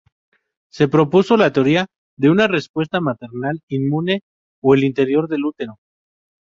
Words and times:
Se 0.71 0.87
propuso 0.87 1.37
la 1.37 1.53
teoría 1.53 1.85
de 2.17 2.31
una 2.31 2.47
respuesta 2.47 2.99
maternal 2.99 3.61
inmune 3.67 4.23
en 4.63 4.73
el 4.73 4.83
interior 4.83 5.27
del 5.29 5.45
útero. 5.45 5.77